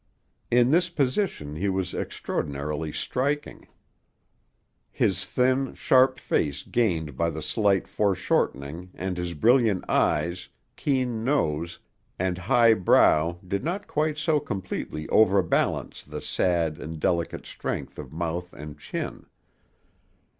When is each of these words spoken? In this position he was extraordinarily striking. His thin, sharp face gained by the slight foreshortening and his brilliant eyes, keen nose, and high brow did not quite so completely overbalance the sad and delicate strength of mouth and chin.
In 0.49 0.71
this 0.71 0.89
position 0.89 1.57
he 1.57 1.69
was 1.69 1.93
extraordinarily 1.93 2.91
striking. 2.91 3.67
His 4.89 5.27
thin, 5.27 5.75
sharp 5.75 6.17
face 6.17 6.63
gained 6.63 7.15
by 7.15 7.29
the 7.29 7.43
slight 7.43 7.87
foreshortening 7.87 8.89
and 8.95 9.15
his 9.15 9.35
brilliant 9.35 9.87
eyes, 9.87 10.49
keen 10.75 11.23
nose, 11.23 11.77
and 12.17 12.35
high 12.39 12.73
brow 12.73 13.37
did 13.47 13.63
not 13.63 13.85
quite 13.85 14.17
so 14.17 14.39
completely 14.39 15.07
overbalance 15.09 16.03
the 16.03 16.19
sad 16.19 16.79
and 16.79 16.99
delicate 16.99 17.45
strength 17.45 17.99
of 17.99 18.11
mouth 18.11 18.53
and 18.53 18.79
chin. 18.79 19.27